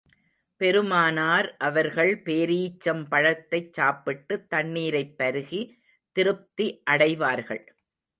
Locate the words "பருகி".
5.19-5.61